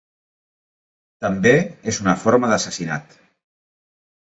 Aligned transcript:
També 1.25 1.51
és 1.93 2.01
una 2.07 2.17
forma 2.25 2.51
d'assassinat. 2.55 3.17